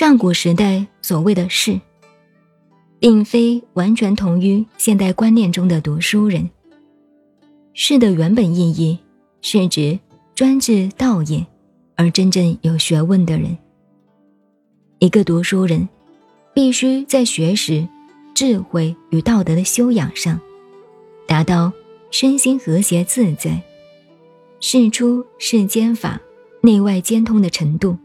[0.00, 1.78] 上古时代所谓的“士”，
[2.98, 6.48] 并非完全同于现代观念中的读书人。
[7.74, 8.98] 士的原本意义
[9.42, 9.98] 是指
[10.34, 11.46] 专治道业
[11.96, 13.58] 而真正有学问的人。
[15.00, 15.86] 一个读书人，
[16.54, 17.86] 必须在学识、
[18.32, 20.40] 智慧与道德的修养上，
[21.26, 21.70] 达到
[22.10, 23.60] 身心和谐自在、
[24.60, 26.18] 事出世间法、
[26.62, 27.98] 内外兼通的程度，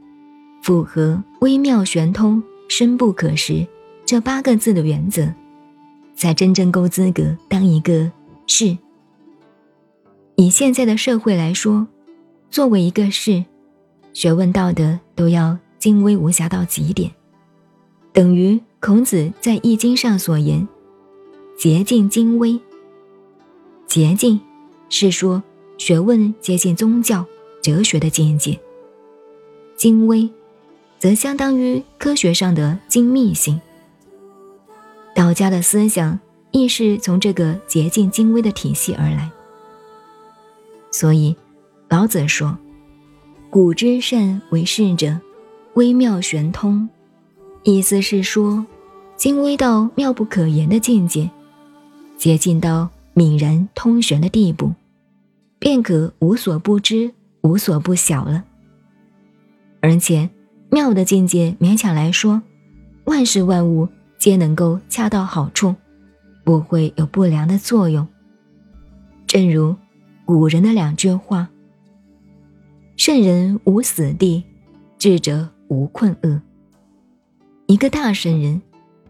[0.61, 3.67] 符合微妙玄通、深不可识
[4.03, 5.31] 这八个字的原则，
[6.15, 8.11] 才真正够资格当一个
[8.47, 8.75] 士。
[10.37, 11.85] 以现在的社会来说，
[12.49, 13.45] 作为一个士，
[14.11, 17.11] 学问道德都要精微无瑕到极点，
[18.11, 20.67] 等于孔子在《易经》上所言
[21.59, 22.59] “洁净精微”。
[23.85, 24.41] 洁净
[24.89, 25.43] 是说
[25.77, 27.23] 学问接近宗教、
[27.61, 28.57] 哲学的境界；
[29.75, 30.27] 精微，
[31.05, 33.61] 则相当于科学上的精密性。
[35.13, 39.29] 道家的思想亦是从这个洁净精微的体系而来。
[40.89, 41.35] 所以，
[41.89, 42.57] 老子说
[43.51, 45.19] ：“古之善为士者，
[45.75, 46.89] 微妙玄通。”
[47.61, 48.65] 意思是说，
[49.15, 51.29] 精微到妙不可言的境界，
[52.17, 54.73] 接近到泯然通玄的地步，
[55.59, 58.43] 便可无所不知、无所不晓了。
[59.81, 60.27] 而且，
[60.75, 62.41] 妙的境界，勉强来说，
[63.05, 63.87] 万事万物
[64.17, 65.73] 皆能够恰到好处，
[66.43, 68.05] 不会有不良的作用。
[69.25, 69.73] 正如。
[70.25, 71.47] 古人的两句话
[72.97, 74.43] ：“圣人无死地，
[74.97, 76.41] 智者无困厄。”
[77.67, 78.59] 一个大圣人，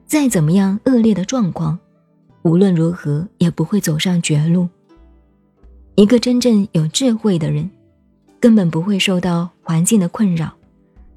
[0.06, 1.80] 再怎么样恶劣的状况，
[2.44, 4.68] 无论如何也不会走上绝路。
[5.96, 7.72] 一个真正有智慧的人，
[8.42, 10.54] 根本不会受到环境的困扰，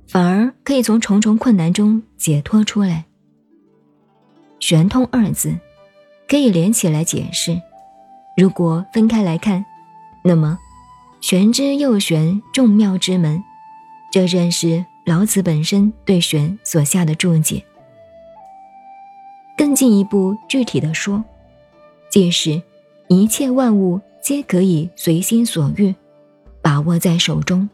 [0.08, 3.04] 反而可以从重重困难中解脱出来。
[4.58, 5.54] 玄通二字，
[6.26, 7.60] 可以连起来解释。
[8.36, 9.64] 如果分开来看，
[10.24, 10.58] 那么，
[11.20, 13.42] 玄之又玄，众妙之门，
[14.10, 17.62] 这正是老子本身对玄所下的注解。
[19.56, 21.22] 更进一步具体的说，
[22.10, 22.62] 即是
[23.08, 25.94] 一切万物皆可以随心所欲，
[26.62, 27.68] 把握在手中。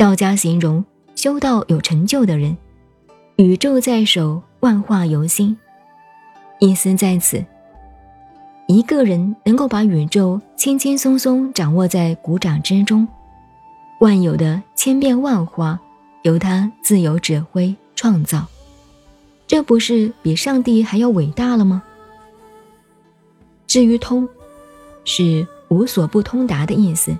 [0.00, 0.82] 道家形容
[1.14, 2.56] 修道有成就的人，
[3.36, 5.54] 宇宙在手，万化由心，
[6.58, 7.44] 意思在此。
[8.66, 13.06] 一个人能够把宇宙轻轻松松掌握在鼓掌之中，
[14.00, 15.78] 万有的千变万化
[16.22, 18.46] 由他自由指挥创造，
[19.46, 21.82] 这不是比上帝还要伟大了吗？
[23.66, 24.26] 至于通，
[25.04, 27.14] 是无所不通达的意思，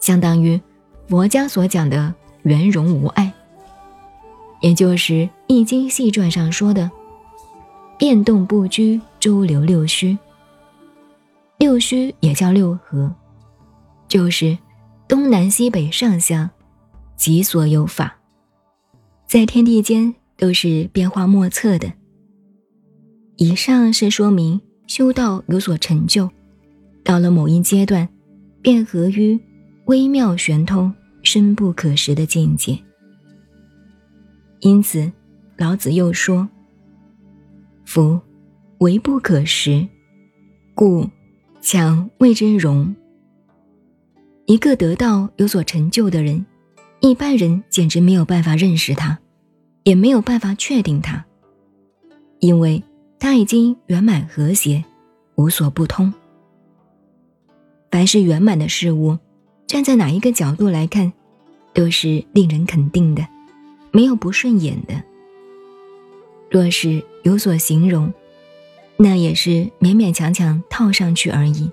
[0.00, 0.60] 相当于
[1.08, 2.12] 佛家所讲的
[2.42, 3.32] 圆融无碍，
[4.60, 5.12] 也就是
[5.46, 6.90] 《易经细传》上说的
[7.96, 10.18] 变动不居，周流六虚。
[11.58, 13.14] 六虚也叫六合，
[14.08, 14.58] 就是
[15.06, 16.50] 东南西北上下
[17.16, 18.18] 及所有法，
[19.26, 21.92] 在天地间都是变化莫测的。
[23.36, 26.28] 以上是说明修道有所成就，
[27.04, 28.08] 到了某一阶段，
[28.60, 29.40] 便合于
[29.86, 30.92] 微妙玄通、
[31.22, 32.78] 深不可识的境界。
[34.60, 35.10] 因此，
[35.56, 36.48] 老子又说
[37.84, 38.20] ：“夫
[38.78, 39.86] 唯不可识，
[40.74, 41.08] 故。”
[41.62, 42.94] 强谓之容。
[44.44, 46.46] 一个得道有所成就的人，
[47.00, 49.18] 一般人简直没有办法认识他，
[49.82, 51.24] 也没有办法确定他，
[52.38, 52.80] 因为
[53.18, 54.84] 他已经圆满和谐，
[55.34, 56.12] 无所不通。
[57.90, 59.18] 凡是圆满的事物，
[59.66, 61.12] 站在哪一个角度来看，
[61.74, 63.26] 都是令人肯定的，
[63.90, 65.02] 没有不顺眼的。
[66.50, 68.12] 若是有所形容，
[68.96, 71.70] 那也是勉勉强强套上去而已。